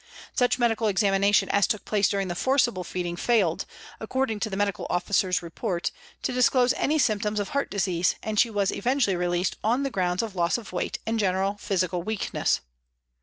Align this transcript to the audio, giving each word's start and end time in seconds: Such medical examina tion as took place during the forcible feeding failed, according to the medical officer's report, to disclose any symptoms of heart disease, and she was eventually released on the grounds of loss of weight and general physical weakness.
Such 0.33 0.57
medical 0.57 0.87
examina 0.87 1.31
tion 1.35 1.47
as 1.49 1.67
took 1.67 1.85
place 1.85 2.09
during 2.09 2.27
the 2.27 2.33
forcible 2.33 2.83
feeding 2.83 3.15
failed, 3.15 3.67
according 3.99 4.39
to 4.39 4.49
the 4.49 4.57
medical 4.57 4.87
officer's 4.89 5.43
report, 5.43 5.91
to 6.23 6.33
disclose 6.33 6.73
any 6.73 6.97
symptoms 6.97 7.39
of 7.39 7.49
heart 7.49 7.69
disease, 7.69 8.15
and 8.23 8.39
she 8.39 8.49
was 8.49 8.71
eventually 8.71 9.15
released 9.15 9.57
on 9.63 9.83
the 9.83 9.91
grounds 9.91 10.23
of 10.23 10.35
loss 10.35 10.57
of 10.57 10.73
weight 10.73 10.97
and 11.05 11.19
general 11.19 11.55
physical 11.59 12.01
weakness. 12.01 12.61